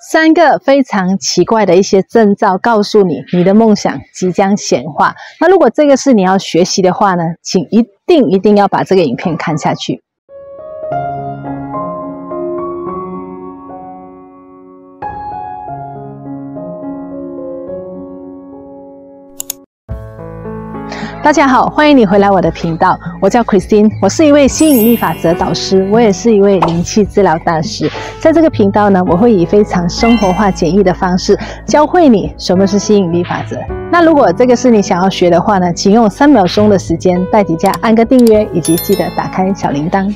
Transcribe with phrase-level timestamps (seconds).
[0.00, 5.14] 三个非常奇怪的一些征兆，告诉你你的梦想即将显化。
[5.40, 10.02] 那如果这个是你要学习的话呢，请一定一定要把这个影片看下去。
[21.22, 22.98] 大家好，欢迎你回来我的频道。
[23.20, 27.90] 我叫 Christine，我是一位吸引力法则导师，我也是一位灵气治疗大师。
[28.18, 33.58] 在这个频道呢，我会以非常生活化、简易的方式教会你什么是吸引力法则。
[33.92, 40.10] 那如果这个是你想要学的话呢，请用三秒钟的时间带底下按个订阅，以及记得打开小铃铛。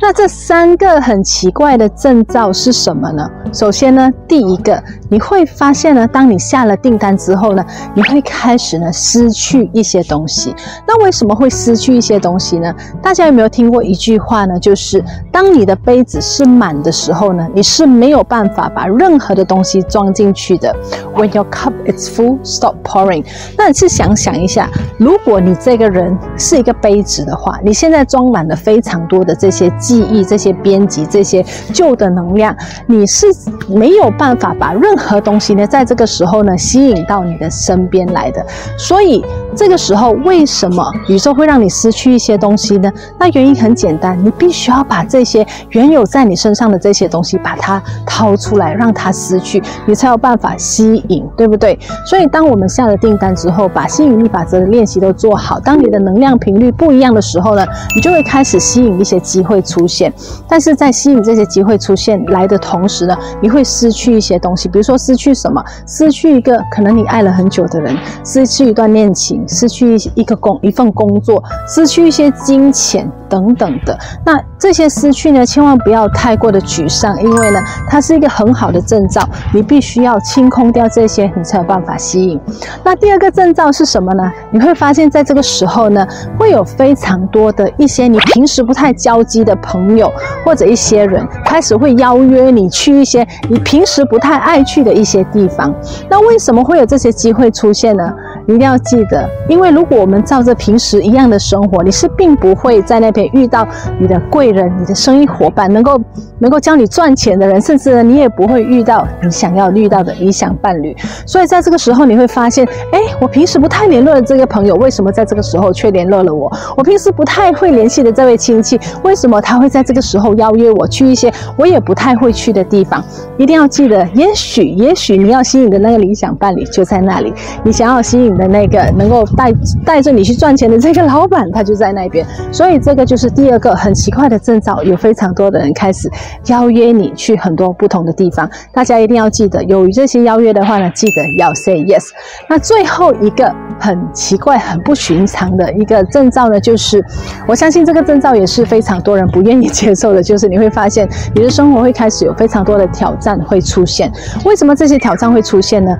[0.00, 3.28] 那这三个很奇怪的征兆是什么呢？
[3.52, 7.64] 首先呢，第一个你会发现呢，当你下了订单之后呢，
[7.94, 10.54] 你会开始呢失去一些东西。
[10.86, 12.74] 那为什么会失去一些东西呢？
[13.02, 14.58] 大家有没有听过一句话呢？
[14.58, 15.02] 就是
[15.32, 20.74] 当你的杯子是满的时候呢，你是没有办法把任何的东西装进去的。
[21.14, 23.24] When your cup is full, stop pouring。
[23.56, 29.63] 那你去想想一下，如果你这个人是一个杯子的话，你现在装满了非常多的这些。
[29.70, 33.26] 记忆这些编辑这些旧的能量，你是
[33.68, 38.44] 没有办法把任何东西呢，在这个时候呢吸引到你的身边来的。
[38.78, 39.24] 所以
[39.56, 42.92] 这个时候，为什么宇宙会让你失去一些东西呢？
[43.18, 51.78] 那原因很简单，你必须要把这些原有在你身上的这些东西，把它掏出来，让它失去，你才有办法吸引，对不对？
[52.06, 59.54] 所以当我们下了订单之后，把吸引力法则的练习都做好，当你的能量频率不一样的时候呢，你就会开始吸引一些机会。
[59.64, 60.12] 出现，
[60.46, 65.64] 但是在吸引这些机会出现来的同时呢，你会失去一些东西，比如说失去什么？
[65.86, 73.98] 失去一个可能你爱了很久的人，失去一段恋情，失去一一个工一份工作，失去一些金钱等等的。
[74.24, 82.40] 那这些失去呢，千万不要太过的沮丧，因为呢，它是一个很好的征兆，你必须要清空掉这些，你才有办法吸引。
[82.84, 84.30] 那第二个征兆是什么呢？
[84.52, 86.06] 你会发现在这个时候呢，
[86.38, 89.54] 会有非常多的一些你平时不太交际的。
[89.64, 90.12] 朋友
[90.44, 95.74] 或者一些人开始会邀约你去一些你平时不太爱去的一些地方。
[96.10, 98.12] 那为什么会有这些机会出现呢？
[98.46, 103.66] 一定要记得，因为如果我们照着平时一样的生活，你是并不会在那边遇到
[103.98, 105.98] 你的贵人、你的生意伙伴，能够
[106.38, 110.94] 能够教你赚钱的人，甚至呢，你也不会遇到你想要遇到的理想伴侣。
[111.24, 116.52] 所以在这个时候，你会发现，哎，我平时不太联络的这个朋友，为什么在这个时候却联络了我？
[116.76, 123.02] 我平时不太会联系的这位亲戚，为什么他会在这个时候邀约我去一些我也不太会去的地方？
[123.38, 127.32] 一定要记得，也许，也许你要吸引的那个理想伴侣就在那里，
[127.62, 128.33] 你想要吸引。
[128.36, 129.52] 的那个能够带
[129.84, 136.10] 带着你去赚钱的这个老板，他就在那边，所以这个就是第二个很奇怪的征兆，有非常多的人开始
[136.46, 138.48] 邀约你去很多不同的地方。
[138.72, 142.04] 大家一定要记得，有这些邀约的话呢，记得要 say yes。
[142.48, 147.04] 那最后一个很奇怪、很不寻常的一个征兆呢，就是
[147.46, 154.10] 我相信这个征兆也是非常多人不愿意接受的，就是你会发现你的生活会开始有非常多的挑战会出现。
[154.44, 155.96] 为什么这些挑战会出现呢？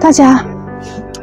[0.00, 0.44] 大家。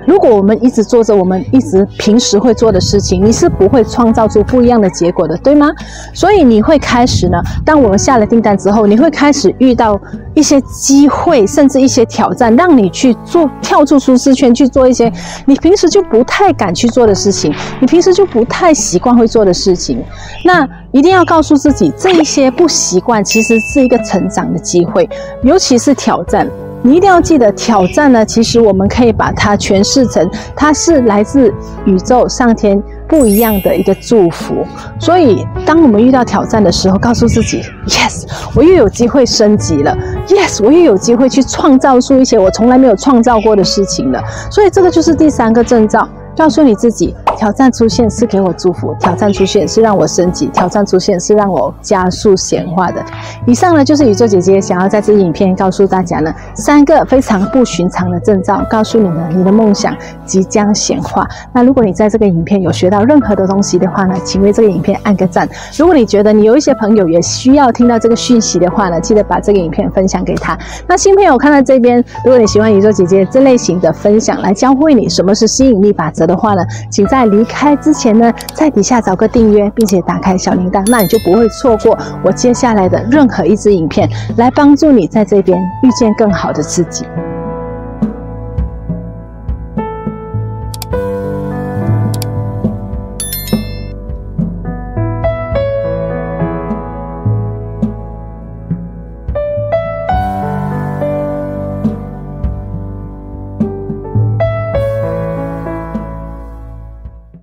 [0.06, 5.72] 如果我们一直做着我们一直平时会做的事情，你是不会创造出不一样的结果的，对吗？
[6.14, 10.00] 所以你会开始呢，当我们下了订单之后，你会开始遇到
[10.34, 15.12] 一些机会，甚至一些挑战，让你去做，跳出舒适圈去做一些
[15.46, 20.04] 你平时就不太敢去做的事情，你平时就不太习惯会做的事情。
[20.44, 25.10] 那一定要告诉自己，这一些不习惯其实是一个成长的机会，
[25.42, 26.48] 尤其是挑战。
[26.86, 31.52] 你一定要记得，挑战呢，其实我们可以把它诠释成，它是来自
[31.84, 34.64] 宇宙上天不一样的一个祝福。
[35.00, 39.98] 所以，当我们遇到挑战的时候，告诉自己，Yes，我又有机会升级了
[40.28, 44.22] ；Yes，我又有机会去创造出一些我从来没有创造过的事情了。
[44.52, 46.08] 所以，这个就是第三个征兆。
[46.38, 53.04] 告诉你自己，挑战出现是给我祝福，挑战出现是让我升级，挑战出现是让我加速显化的。
[53.46, 59.96] 以上呢，就是宇宙姐姐想要在这个影片告诉大家呢，三个非常不寻常的征兆，告诉你呢，你的梦想
[60.26, 61.26] 即将显化。
[61.54, 65.48] 那如果你在这个影片有学到任何的东西的话呢，请为这个影片按个赞。
[65.78, 70.58] 如果你觉得你有一些朋友也需要听到这个讯息的话呢，记得把这个影片分享给他。
[70.86, 76.26] 那新朋友看到这边，如果你喜欢宇宙姐姐这类型的分享，来教会你什么是吸引力法则。
[76.26, 87.06] 的话呢，请在离开之前呢，在底下找个订阅，并且打开小铃铛，那你就不会错过我接下来的任何一支影片，来帮助你在这边遇见更好的自己。